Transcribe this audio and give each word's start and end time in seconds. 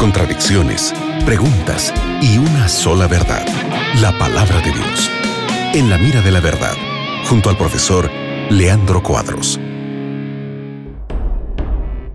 contradicciones, 0.00 0.92
preguntas 1.24 1.94
y 2.20 2.38
una 2.38 2.68
sola 2.68 3.06
verdad, 3.06 3.46
la 4.00 4.16
palabra 4.18 4.56
de 4.60 4.72
Dios. 4.72 5.10
En 5.72 5.88
la 5.88 5.98
mira 5.98 6.20
de 6.20 6.32
la 6.32 6.40
verdad, 6.40 6.74
junto 7.28 7.48
al 7.48 7.56
profesor 7.56 8.10
Leandro 8.50 9.00
Cuadros. 9.04 9.60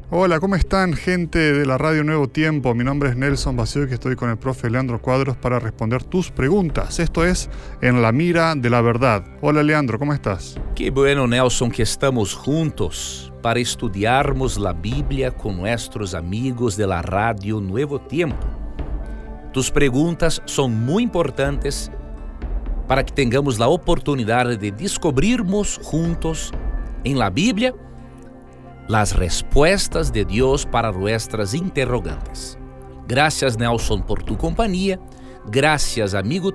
Hola, 0.10 0.42
¿cómo 0.42 0.58
están 0.58 0.94
gente 0.94 1.54
de 1.54 1.66
la 1.66 1.78
Radio 1.78 2.04
Nuevo 2.04 2.28
Tiempo? 2.28 2.76
Mi 2.76 2.84
nombre 2.84 3.10
es 3.10 3.16
Nelson 3.16 3.56
Vacío 3.56 3.88
y 3.88 3.94
estoy 3.94 4.18
con 4.18 4.30
el 4.30 4.38
profe 4.38 4.70
Leandro 4.70 5.02
Cuadros 5.02 5.38
para 5.38 5.60
responder 5.60 6.04
tus 6.04 6.32
preguntas. 6.32 7.00
Esto 7.00 7.24
es 7.24 7.50
En 7.82 8.02
la 8.02 8.12
mira 8.12 8.56
de 8.56 8.70
la 8.70 8.82
verdad. 8.82 9.24
Hola 9.40 9.64
Leandro, 9.64 9.98
¿cómo 10.00 10.14
estás? 10.14 10.58
Qué 10.76 10.92
bueno 10.92 11.26
Nelson 11.26 11.72
que 11.72 11.84
estamos 11.84 12.34
juntos 12.34 13.32
para 13.42 13.62
estudiarmos 13.62 14.58
la 14.58 14.74
Biblia 14.74 15.32
con 15.32 15.56
nuestros 15.56 16.14
amigos 16.14 16.76
de 16.76 16.86
la 16.86 17.02
Radio 17.02 17.62
Nuevo 17.62 17.98
Tiempo. 17.98 18.46
Tus 19.54 19.72
preguntas 19.72 20.42
son 20.44 20.86
muy 20.86 21.04
importantes 21.04 21.90
para 22.90 23.06
que 23.06 23.14
tengamos 23.14 23.58
la 23.58 23.70
oportunidad 23.70 24.48
de 24.48 24.70
descubrirmos 24.70 25.80
juntos 25.82 26.52
en 27.06 27.20
la 27.20 27.30
Biblia 27.30 27.74
las 28.90 29.16
respuestas 29.16 30.12
de 30.12 30.26
Dios 30.26 30.66
para 30.66 30.92
nuestras 30.92 31.54
interrogantes. 31.54 32.58
Gracias 33.08 33.58
Nelson 33.58 34.06
por 34.06 34.24
tu 34.24 34.38
compañía, 34.38 35.00
gracias 35.46 36.14
amigo 36.14 36.52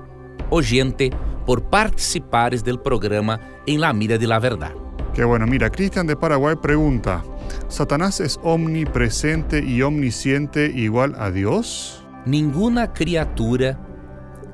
oyente 0.51 1.09
por 1.45 1.63
participar 1.63 2.57
del 2.61 2.79
programa 2.79 3.39
En 3.65 3.81
la 3.81 3.93
Mira 3.93 4.17
de 4.17 4.27
la 4.27 4.39
Verdad. 4.39 4.73
Qué 5.13 5.23
bueno, 5.23 5.45
mira, 5.45 5.69
Cristian 5.69 6.07
de 6.07 6.15
Paraguay 6.15 6.55
pregunta, 6.61 7.23
¿Satanás 7.67 8.19
es 8.19 8.39
omnipresente 8.43 9.63
y 9.63 9.81
omnisciente 9.81 10.71
igual 10.73 11.15
a 11.17 11.31
Dios? 11.31 12.03
Ninguna 12.25 12.93
criatura 12.93 13.77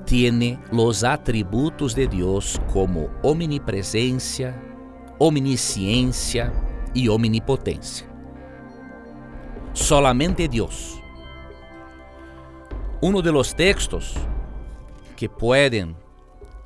tiene 0.05 0.59
los 0.71 1.03
atributos 1.03 1.93
de 1.93 2.07
Dios 2.07 2.59
como 2.71 3.09
omnipresencia, 3.21 4.55
omnisciencia, 5.19 6.51
e 6.97 7.09
omnipotência. 7.09 8.07
Solamente 9.73 10.47
Deus. 10.47 11.01
Um 13.01 13.13
dos 13.21 13.53
textos 13.53 14.15
que 15.15 15.29
podem 15.29 15.95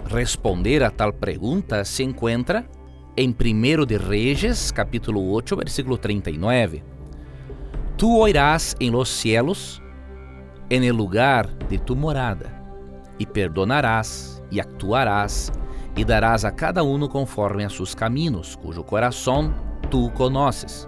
responder 0.06 0.84
a 0.84 0.90
tal 0.90 1.14
pergunta 1.14 1.86
se 1.86 2.04
encontra 2.04 2.66
em 3.16 3.30
1 3.30 3.86
de 3.86 3.98
Reis, 3.98 4.72
capítulo 4.72 5.32
8, 5.32 5.56
versículo 5.58 5.98
39. 5.98 6.84
Tu 7.98 8.18
oirás 8.18 8.76
em 8.80 8.90
los 8.90 9.10
cielos, 9.10 9.82
en 10.70 10.84
el 10.84 10.96
lugar 10.96 11.48
de 11.68 11.78
tu 11.78 11.96
morada, 11.96 12.62
e 13.20 13.26
perdonarás, 13.26 14.42
e 14.52 14.60
actuarás, 14.60 15.52
e 15.96 16.06
darás 16.06 16.46
a 16.46 16.52
cada 16.52 16.84
um 16.84 17.08
conforme 17.08 17.66
a 17.66 17.70
seus 17.70 17.94
caminhos, 17.94 18.56
cujo 18.56 18.84
coração 18.84 19.54
tú 19.90 20.10
conoces, 20.14 20.88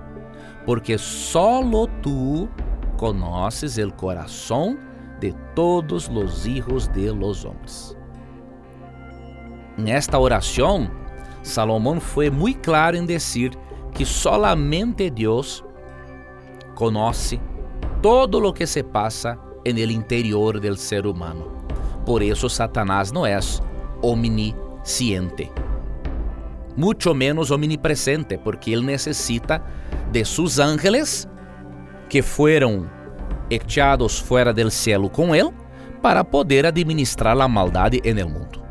porque 0.65 0.97
solo 0.97 1.87
tú 2.01 2.49
conoces 2.97 3.77
el 3.77 3.93
corazón 3.93 4.79
de 5.19 5.33
todos 5.55 6.09
los 6.09 6.45
hijos 6.47 6.91
de 6.93 7.13
los 7.13 7.45
hombres. 7.45 7.97
En 9.77 9.87
esta 9.87 10.17
oración, 10.17 10.91
Salomón 11.41 11.99
fue 11.99 12.29
muy 12.29 12.53
claro 12.53 12.97
en 12.97 13.07
decir 13.07 13.57
que 13.93 14.05
solamente 14.05 15.11
Dios 15.11 15.63
conoce 16.75 17.39
todo 18.01 18.39
lo 18.39 18.53
que 18.53 18.67
se 18.67 18.83
pasa 18.83 19.39
en 19.63 19.77
el 19.77 19.91
interior 19.91 20.59
del 20.59 20.77
ser 20.77 21.07
humano. 21.07 21.47
Por 22.05 22.21
eso 22.21 22.49
Satanás 22.49 23.13
no 23.13 23.25
es 23.25 23.61
omnisciente 24.01 25.51
muito 26.75 27.13
menos 27.13 27.51
omnipresente, 27.51 28.37
porque 28.37 28.73
ele 28.73 28.85
necessita 28.85 29.63
de 30.11 30.25
seus 30.25 30.59
ángeles 30.59 31.27
que 32.09 32.21
foram 32.21 32.89
echados 33.49 34.19
fora 34.19 34.53
del 34.53 34.71
cielo 34.71 35.09
com 35.09 35.35
ele 35.35 35.51
para 36.01 36.23
poder 36.23 36.65
administrar 36.65 37.39
a 37.39 37.47
maldade 37.47 38.01
en 38.03 38.17
el 38.17 38.27
mundo. 38.27 38.62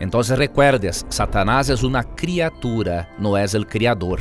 Então 0.00 0.20
recuerdes, 0.20 1.04
Satanás 1.10 1.70
é 1.70 1.74
uma 1.86 2.04
criatura, 2.04 3.08
não 3.18 3.36
é 3.36 3.44
o 3.44 3.66
criador. 3.66 4.20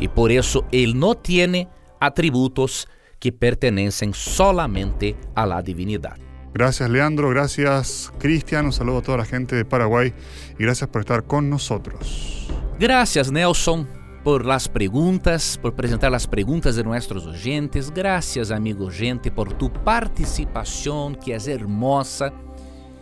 E 0.00 0.08
por 0.08 0.30
isso 0.30 0.64
ele 0.72 0.94
não 0.94 1.14
tem 1.14 1.68
atributos 2.00 2.86
que 3.20 3.30
pertenecem 3.30 4.12
solamente 4.12 5.14
a 5.36 5.44
la 5.44 5.62
divinidade. 5.62 6.20
Gracias 6.52 6.90
Leandro, 6.90 7.30
gracias 7.30 8.12
Cristian, 8.18 8.66
un 8.66 8.72
saludo 8.72 8.98
a 8.98 9.02
toda 9.02 9.18
la 9.18 9.24
gente 9.24 9.56
de 9.56 9.64
Paraguay 9.64 10.12
y 10.58 10.62
gracias 10.64 10.90
por 10.90 11.00
estar 11.00 11.24
con 11.24 11.48
nosotros. 11.48 12.48
Gracias 12.78 13.30
Nelson 13.30 13.88
por 14.22 14.44
las 14.44 14.68
preguntas, 14.68 15.58
por 15.60 15.74
presentar 15.74 16.10
las 16.10 16.26
preguntas 16.26 16.76
de 16.76 16.84
nuestros 16.84 17.26
oyentes. 17.26 17.90
Gracias 17.90 18.50
amigo 18.50 18.90
gente 18.90 19.30
por 19.30 19.52
tu 19.54 19.72
participación 19.72 21.14
que 21.14 21.34
es 21.34 21.48
hermosa. 21.48 22.32